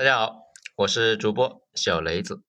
[0.00, 0.44] 大家好，
[0.76, 2.42] 我是主播小雷子。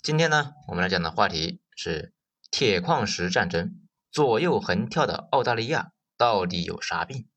[0.00, 2.14] 今天呢，我们来讲的话题是
[2.52, 3.80] 铁矿石战争，
[4.12, 7.28] 左右横跳的澳大利亚到底有啥病？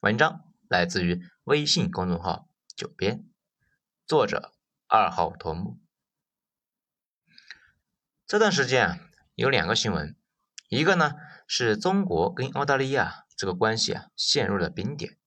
[0.00, 3.24] 文章来自于微信公众号“九编”，
[4.06, 4.54] 作者
[4.86, 5.80] 二号头目。
[8.28, 8.98] 这段时间啊，
[9.34, 10.16] 有两个新闻，
[10.68, 11.14] 一个呢
[11.48, 15.18] 是中国跟澳大利亚这个关系啊陷入了冰点，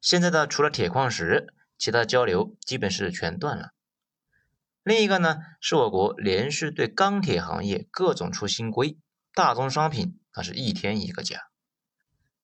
[0.00, 1.52] 现在呢除了铁矿石。
[1.78, 3.70] 其他交流基本是全断了。
[4.82, 8.98] 另一个呢，是我国连续对钢铁行业各种出新规，
[9.32, 11.40] 大宗商品那是一天一个价。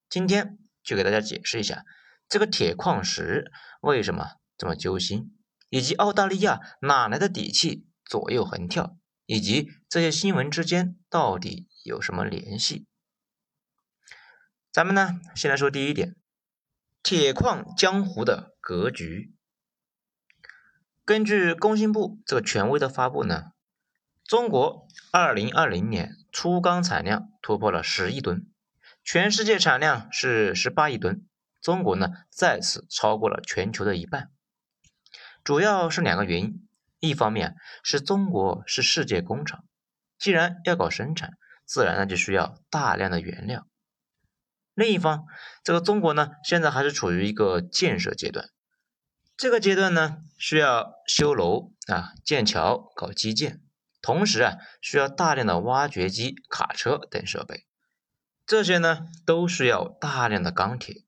[0.08, 1.84] 今天就给大家解释一下
[2.28, 5.36] 这个铁矿石为什么这么揪心，
[5.68, 12.86] 以及澳大利亚哪来的底气左右横跳，以及这些新闻之间到底有什么联系。
[14.72, 16.16] 咱们呢，先来说第一点。
[17.02, 19.34] 铁矿江湖的格局。
[21.04, 23.52] 根据工信部这个权威的发布呢，
[24.24, 28.46] 中国二零二零年粗钢产量突破了十亿吨，
[29.02, 31.26] 全世界产量是十八亿吨，
[31.60, 34.30] 中国呢再次超过了全球的一半。
[35.42, 36.68] 主要是两个原因，
[37.00, 39.64] 一方面是中国是世界工厂，
[40.18, 43.66] 既然要搞生产，自然呢就需要大量的原料。
[44.80, 45.26] 另一方，
[45.62, 48.48] 这个中国呢，现在还是处于一个建设阶段。
[49.36, 53.60] 这个阶段呢，需要修楼啊、建桥、搞基建，
[54.00, 57.66] 同时啊，需要大量的挖掘机、卡车等设备。
[58.46, 61.04] 这些呢，都需要大量的钢铁。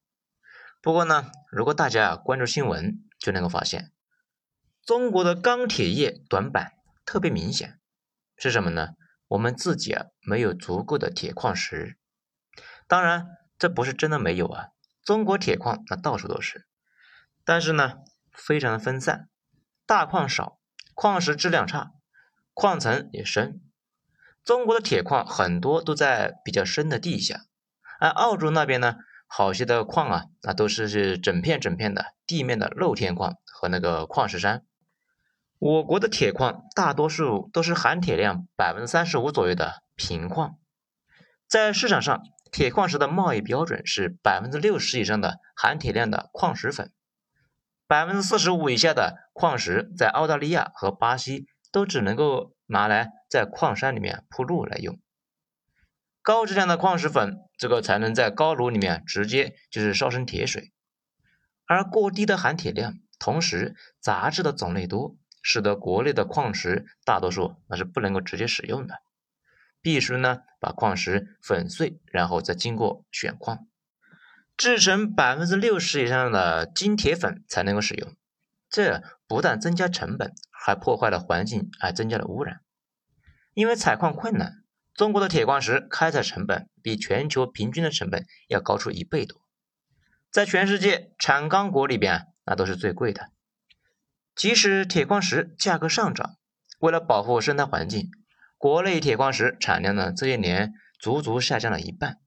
[0.82, 3.90] 不过呢，如果大家啊关注新闻，就能够发现，
[4.84, 6.72] 中国的钢铁业短板
[7.06, 7.80] 特别明显，
[8.36, 8.88] 是什么呢？
[9.28, 11.96] 我们自己啊，没有足够的铁矿石。
[12.86, 13.28] 当然。
[13.62, 14.70] 这不是真的没有啊，
[15.04, 16.66] 中国铁矿那到处都是，
[17.44, 17.98] 但是呢，
[18.32, 19.28] 非常的分散，
[19.86, 20.58] 大矿少，
[20.94, 21.92] 矿石质量差，
[22.54, 23.60] 矿层也深。
[24.42, 27.42] 中国的铁矿很多都在比较深的地下，
[28.00, 28.96] 而澳洲那边呢，
[29.28, 34.66] 好些的矿啊，那都是是整片整片的地面的露天矿和那个矿石山。
[35.60, 40.58] 我国的铁矿大多数都是含铁量百分之三十五左右的平矿，
[41.46, 42.20] 在市场上。
[42.52, 46.92] 铁矿石的贸易标准是百分之六十以上的含铁量的矿石粉，
[47.86, 55.00] 百分之四十五以下的矿石在澳大利亚和巴西都只能够拿来在矿山里面铺路来用。
[56.20, 60.72] 高质量的矿石粉，这个才能在高炉里面直接就是烧成铁水。
[61.64, 68.96] 而过低的含铁量，同时杂质的种类多，使得国内的矿石大多数那是不能够直接使用的。
[69.82, 73.66] 必须呢把矿石粉碎，然后再经过选矿，
[74.56, 78.14] 制成百分之六十以上的精铁粉才能够使用。
[78.70, 82.60] 这不但增加成本，还破坏了环境，还增加了污染。
[83.52, 84.62] 因为采矿困难，
[84.94, 89.42] 中国的铁矿石开采成本比全球平均的成本要高出一倍多，
[90.30, 93.30] 在全世界产钢国里边，那都是最贵的。
[94.34, 96.36] 即使铁矿石价格上涨，
[96.78, 98.10] 为了保护生态环境。
[98.62, 102.20] 国内铁矿石产量呢，这些年足足下降了一半，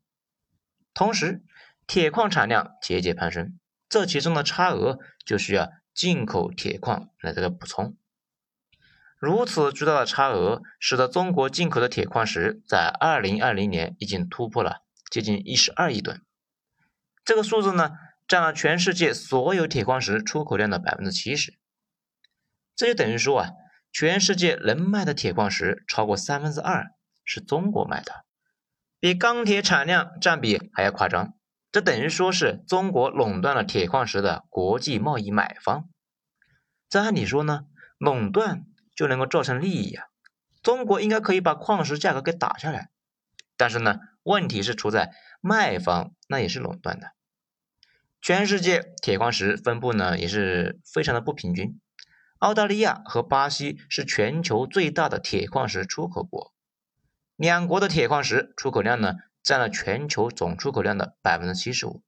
[0.93, 1.41] 同时
[1.87, 3.57] 铁矿产量节节攀升，
[3.87, 7.95] 这其中的差额就需要进口铁矿来这个补充。
[9.17, 16.21] 如此巨大的差额，使得中国进口的铁矿石在二零二零年已经突破了接近一十二亿吨，
[17.23, 17.91] 这个数字呢，
[18.27, 21.57] 占了全世界所有铁矿石出口量的百分之七十，
[22.75, 23.51] 这就等于说啊。
[23.97, 26.87] 全世界能卖的铁矿石超过三分之二
[27.23, 28.25] 是中国卖的，
[28.99, 31.33] 比钢铁产量占比还要夸张。
[31.71, 35.87] 这等于说是中国垄断了铁矿石的国际贸易买方。
[36.89, 37.61] 这按理说呢，
[37.97, 40.07] 垄断就能够造成利益呀，
[40.61, 42.89] 中国应该可以把矿石价格给打下来。
[43.55, 47.11] 但是呢，问题是出在卖方那也是垄断的。
[48.21, 51.79] 全世界铁矿石分布呢也是非常的不平均。
[52.39, 56.53] 澳大利亚和巴西是全球最大的铁矿石出口国，
[57.37, 62.03] 两国的铁矿石出口量呢，占了全球总出口量的百分之七十五，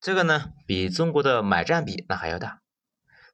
[0.00, 2.60] 这个呢，比中国的买占比那还要大。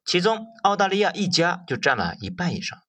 [0.05, 2.79] 其中，澳大利亚一家就占了一半以上。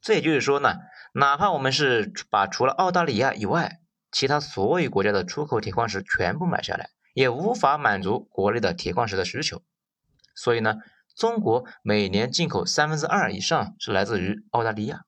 [0.00, 0.76] 这也就是说呢，
[1.12, 3.80] 哪怕我们是把除了澳大利亚以外，
[4.12, 9.60] 其他所有国家的出口铁矿石全部买下来，也无法满足国内的铁矿石的需求。
[10.36, 10.76] 所以呢。
[11.16, 15.04] 中国每年进口三分之二以上是来自于澳大利亚，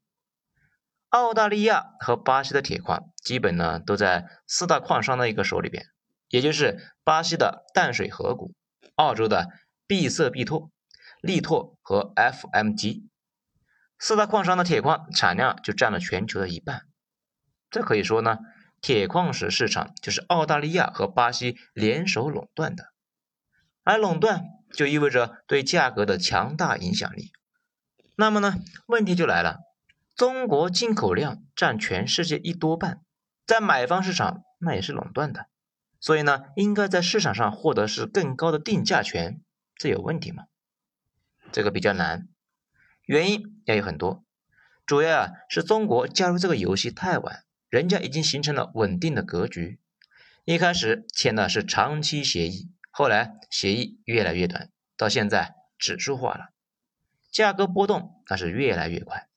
[1.10, 5.84] 澳大利亚和巴西的铁矿基本呢都在四大矿商的一个手里边，
[6.31, 8.55] 也就是巴西的淡水河谷、
[8.94, 9.49] 澳洲的
[9.87, 10.70] 毕色必拓、
[11.20, 13.02] 力拓和 FMG。
[13.99, 16.87] 四大矿商的铁矿产量就占了全球的一半。
[17.69, 18.38] 这可以说呢，
[18.81, 22.94] 铁矿石市场就是澳大利亚和巴西联手垄断的，
[23.88, 27.32] 而垄断就意味着对价格的强大影响力。
[28.17, 29.61] 那么呢，问题就来了，
[30.14, 33.00] 中国进口量占全世界一多半，
[33.46, 35.46] 在买方市场那也是垄断的。
[36.00, 39.40] 所以呢，应该在市场上获得是更高的定价权，
[39.75, 40.44] 这有问题吗？
[41.50, 42.29] 这个比较难，
[43.06, 44.23] 原因也有很多，
[44.85, 49.81] 主要啊是中国加入这个游戏太晚，人家已经形成了稳定的格局，
[50.44, 56.49] 一开始签的是长期协议，后来协议越来越短，到现在指数化了，
[57.31, 59.29] 价格波动那是越来越快。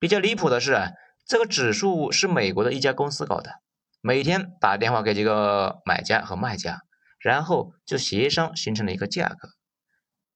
[0.00, 0.90] 比较离谱的是啊，
[1.24, 3.62] 这个指数是美国的一家公司搞的。
[4.00, 6.82] 每天打电话给几个买家和卖家，
[7.20, 9.50] 然后就协商形成了一个价格，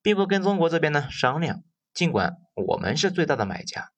[0.01, 1.65] 并不跟中国这边呢商量。
[1.93, 3.91] 尽管我们是最大的买家，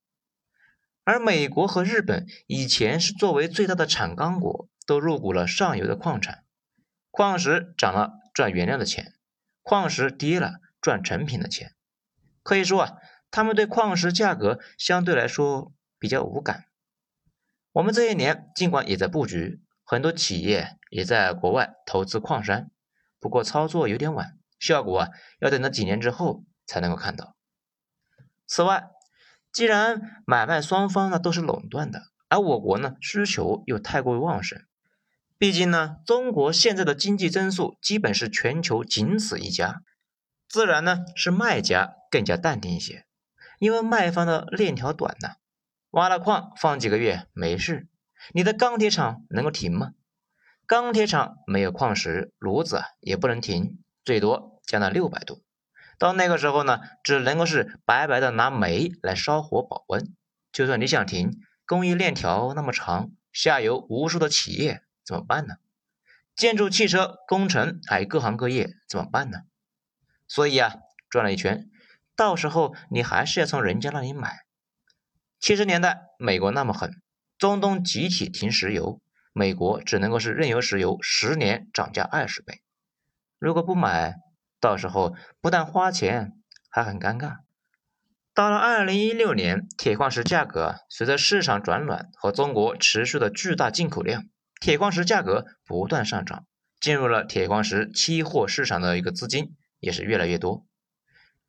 [1.05, 6.44] 而美国和日本以前是作为最大的产钢国，都入股了上游的矿产，
[7.17, 9.15] 矿石涨了赚原料的钱，
[9.63, 11.73] 矿石跌了赚成品的钱。
[12.43, 12.95] 可以说啊，
[13.31, 16.65] 他们对矿石价格相对来说比较无感。
[17.71, 22.73] 我们这些年尽管也在布局，很多企业也在国外投资矿山，
[23.21, 27.37] 不过操作有点晚，效果啊要等到几年之后才能够看到。
[28.49, 28.89] 此外，
[29.53, 34.61] 既然买卖双方呢都是垄断的，而我国呢需求又太过于旺盛，
[35.39, 39.83] 毕竟呢中国现在的经济增速基本是全球仅此一家，
[40.49, 43.05] 自然呢是卖家更加淡定一些，
[43.59, 45.31] 因为卖方的链条短呢。
[45.91, 47.89] 挖了矿放几个月没事，
[48.33, 49.93] 你的钢铁厂能够停吗？
[50.67, 55.43] 钢铁厂没有矿石，炉子也不能停，最多降到六百度。
[55.99, 60.15] 到那个时候呢，只能够是白白的拿煤来烧火保温。
[60.51, 65.57] 就算你想停，工艺链条那么长，下游无数的企业怎么办呢？
[66.35, 69.41] 建筑、汽车、工程还有各行各业怎么办呢？
[70.27, 70.75] 所以啊，
[71.09, 71.69] 转了一圈，
[72.17, 74.45] 到时候你还是要从人家那里买。
[75.39, 76.91] 七十年代，美国那么狠，
[77.39, 79.01] 中东集体停石油，
[79.33, 82.63] 美国只能够是任由石油十年涨价二十倍。
[83.39, 84.15] 如果不买，
[84.59, 86.33] 到时候不但花钱，
[86.71, 87.41] 还很尴尬。
[88.33, 94.25] 到了二零一六年，铁矿石价格随着市场转暖和中国持续的巨大进口量，
[94.61, 96.47] 铁矿石价格不断上涨，
[96.81, 100.67] 进入了铁矿石期货市场的一个资金也是越来越多，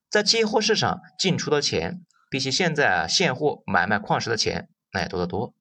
[0.10, 2.06] 在期货市场进出的钱。
[2.28, 5.54] 比起现在啊，现货买卖矿石的钱那也多得多。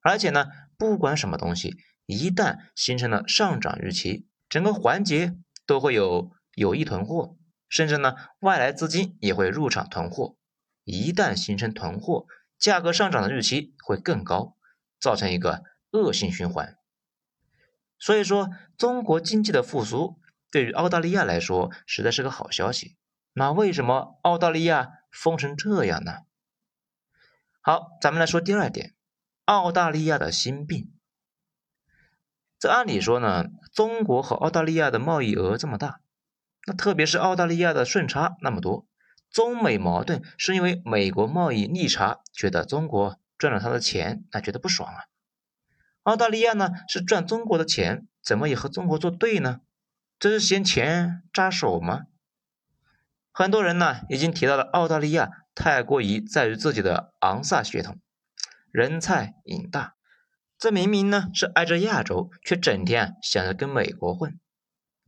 [0.00, 0.46] 而且呢，
[0.78, 1.76] 不管什么东西，
[2.06, 5.36] 一旦形成了上涨预期，整个环节
[5.66, 7.36] 都会有有意囤货，
[7.68, 10.36] 甚至呢，外来资金也会入场囤货。
[10.84, 12.24] 一旦形成囤货，
[12.58, 14.56] 价格上涨的预期会更高，
[14.98, 16.76] 造成一个恶性循环。
[17.98, 20.18] 所以说，中国经济的复苏
[20.50, 22.96] 对于澳大利亚来说，实在是个好消息。
[23.32, 24.90] 那为什么澳大利亚？
[25.10, 26.18] 疯成这样呢？
[27.60, 28.94] 好，咱们来说第二点，
[29.44, 30.92] 澳大利亚的心病。
[32.60, 36.00] 这按理说呢，中国和澳大利亚的贸易额这么大，
[36.64, 38.86] 那特别是澳大利亚的顺差那么多，
[39.32, 45.09] 中美矛盾是因为美国贸易逆差，觉得中国赚了他的钱，那觉得不爽啊。
[46.02, 49.60] 澳大利亚呢是赚中国的钱，怎么也和中国作对呢？
[50.18, 52.02] 这是嫌钱扎手吗？
[53.32, 57.98] 很多人呢已经提到了澳大利亚太过于在于自己的昂萨血统，
[58.70, 59.94] 人菜瘾大。
[60.58, 64.38] 这明明呢是挨着亚洲，却整天想着跟美国混。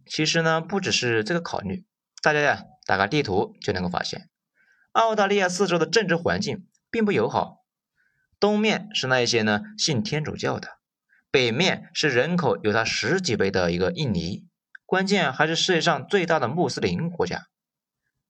[0.06, 1.84] 其实呢不只是这个考虑，
[2.22, 4.28] 大家呀打个地图就能够发现，
[4.92, 7.58] 澳大利亚四周的政治环境并不友好。
[8.40, 10.78] 东面是那一些呢信天主教的，
[11.32, 14.46] 北面是人口有它十几倍的一个印尼，
[14.84, 17.46] 关键还是世界上最大的穆斯林国家。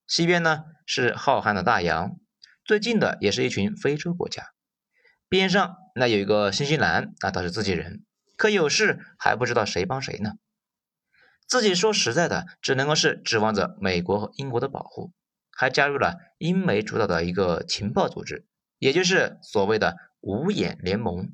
[0.07, 2.15] 西边呢是浩瀚的大洋，
[2.63, 4.53] 最近的也是一群非洲国家，
[5.27, 8.05] 边上那有一个新西兰，那倒是自己人，
[8.37, 10.35] 可有事还不知道谁帮谁呢。
[11.45, 15.11] 自己说实在的，只能够是指望着美国和英国的保护，
[15.51, 18.45] 还加入了英美主导的一个情报组织，
[18.79, 21.33] 也就是所谓的五眼联盟。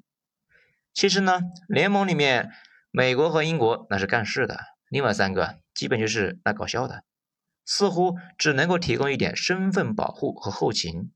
[0.99, 1.39] 其实呢，
[1.69, 2.51] 联盟里面
[2.91, 7.05] 美国和英国那是干事的，另外三个基本就是来搞笑的。
[7.63, 11.13] 似乎只能够提供一点身份保护和后勤，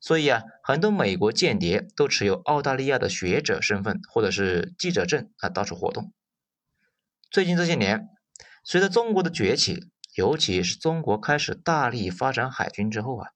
[0.00, 6.14] 所以啊，很多美国间谍都持有澳大利亚的学者身份或者是记者证啊，到处活动。
[7.30, 8.08] 最近这些年，
[8.64, 13.32] 随着中国的崛起，尤其是中国开始大力发展海军之后啊，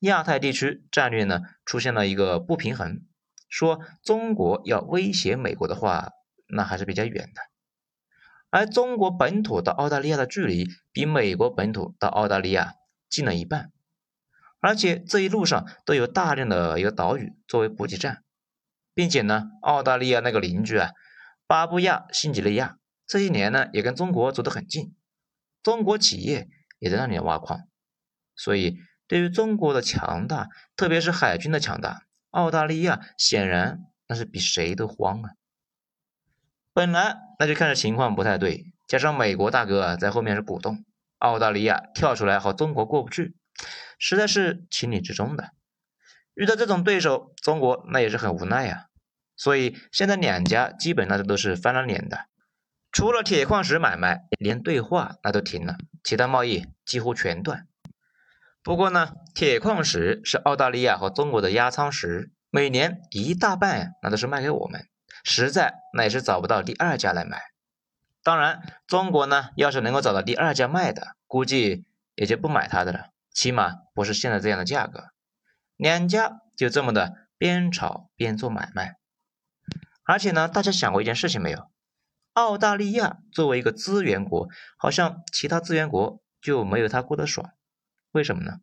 [0.00, 3.02] 亚太地区战略呢出现了一个不平衡。
[3.48, 6.10] 说中国要威胁美国的话，
[6.48, 7.40] 那还是比较远的。
[8.50, 12.74] 而中国本土到澳大利亚的距离比美国本土到澳大利亚
[13.08, 13.72] 近了一半，
[14.60, 18.22] 而且这一路上都有大量的一个岛屿作为补给站，
[18.94, 20.92] 并且呢，澳大利亚那个邻居啊，
[21.46, 24.94] 巴布亚新几内亚这些年呢也跟中国走得很近。
[25.62, 26.48] 中国企业
[26.78, 27.68] 也在那里挖矿，
[28.36, 32.05] 所以对于中国的强大，特别是海军的强大，
[32.36, 35.30] 澳大利亚显然那是比谁都慌啊。
[36.74, 40.84] 本来那就看着情况不太对，加上美国大哥在后面是鼓动，
[41.16, 43.34] 澳大利亚跳出来和中国过不去，
[43.98, 45.52] 实在是情理之中的。
[46.34, 48.88] 遇到这种对手，中国那也是很无奈呀。
[49.34, 52.26] 所以现在两家基本那都是翻了脸的。
[52.92, 57.66] 除了铁矿石买卖，连对话那都停了，其他贸易几乎全断。
[58.66, 64.88] 不过呢，铁矿石是澳大利亚和中国的压舱石，每年一大半那都是卖给我们，
[65.22, 67.40] 实在那也是找不到第二家来买。
[68.24, 75.10] 当然，中国呢要是能够找到第二家卖的，估计也就不买它的了，起码不是现在这样的价格。
[75.76, 78.96] 两家就这么的边炒边做买卖。
[80.02, 81.70] 而且呢，大家想过一件事情没有？
[82.32, 87.52] 澳大利亚作为一个资源国，好像其他资源国就没有他过得爽。
[88.16, 88.60] 为什么呢？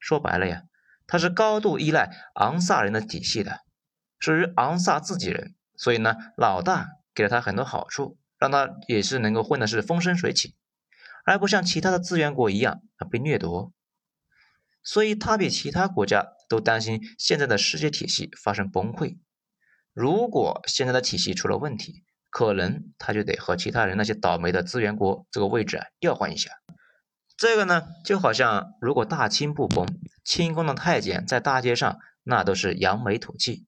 [0.00, 0.64] 说白了呀，
[1.06, 3.60] 他是高度依赖昂萨人的体系的，
[4.18, 10.56] 属于昂萨自己人，所以呢，老大给了他很多好处，让他也是能够混的是风生水起，
[11.24, 13.72] 而不像其他的资源国一样啊被掠夺。
[14.82, 19.18] 所以他比其他国家都担心现在的世界体系发生崩溃。
[19.92, 26.50] 如果现在的体系出了问题，可能他就得和其他人那些倒霉的资源国这个位置啊调换一下。
[27.36, 29.86] 这个呢，就好像如果大清不崩，
[30.24, 33.66] 清宫的太监在大街上那都是扬眉吐气；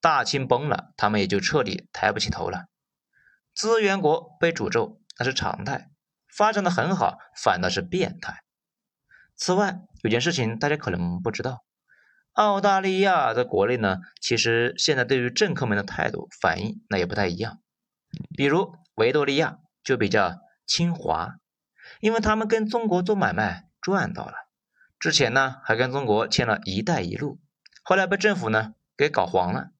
[0.00, 2.66] 大清崩了，他们也就彻底抬不起头了。
[3.52, 5.90] 资源国被诅咒那是常态，
[6.34, 8.44] 发展的很好反倒是变态。
[9.36, 11.64] 此外，有件事情大家可能不知道，
[12.34, 17.60] 澳大利亚在国内呢，其实现在对于政客们的态度反应那也不太一样。
[18.36, 21.34] 比如维多利亚就比较亲华，
[22.00, 24.34] 因为他们跟中国做买卖赚到了，
[24.98, 27.38] 之前呢还跟中国签了一带一路，
[27.82, 29.70] 后来被政府呢给搞黄了。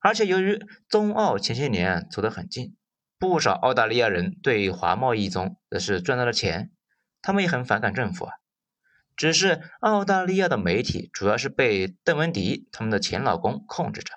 [0.00, 2.76] 而且由于中澳前些年走得很近，
[3.18, 6.72] 不少澳大利亚人对华贸易中的是赚到了钱，
[7.22, 8.34] 他们也很反感政府啊。
[9.16, 14.14] 只是澳大利亚的媒体主要是被邓文迪他们的前老公控制着，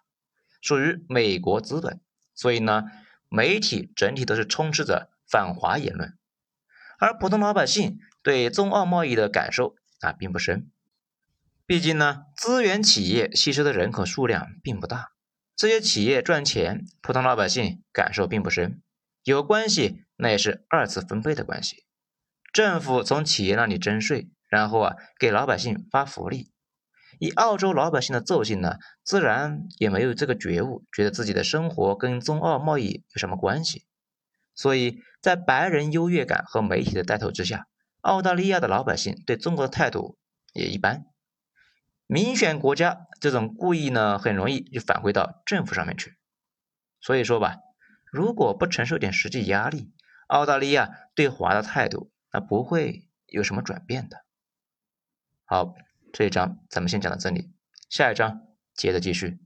[0.61, 2.01] 属于美国资本，
[2.33, 2.85] 所以呢。
[3.31, 6.17] 媒体整体都是充斥着反华言论，
[6.99, 10.69] 而普通老百姓对中澳贸易的感受啊并不深。
[11.65, 15.11] 毕竟呢，资源企业吸收的人口数量并不大，
[15.55, 18.81] 这些企业赚钱，普通老百姓感受并不深。
[19.23, 21.85] 有关系，那也是二次分配的关系。
[22.51, 26.51] 政府从企业那里征税，然后啊给老百姓发福利。
[27.19, 33.85] 以澳洲老百姓的奏性呢，自然也没有这个觉悟，觉得自己的生活跟中澳贸易有什么关系。
[34.55, 37.67] 所以在白人优越感和媒体的带头之下，
[38.01, 40.17] 澳大利亚的老百姓对中国的态度
[40.53, 41.05] 也一般。
[42.07, 46.17] 民选国家这种故意呢，很容易就返回到政府上面去。
[47.01, 47.57] 所以说吧，
[48.11, 49.93] 如果不承受点实际压力，
[50.27, 54.25] 澳大利亚对华的态度那不会有什么转变的。
[55.45, 55.75] 好。
[56.11, 57.53] 这一章咱们先讲到这里，
[57.87, 59.39] 下一章接着继续。